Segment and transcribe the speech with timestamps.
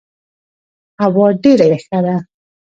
[1.03, 2.15] هوا ډيره ښه ده.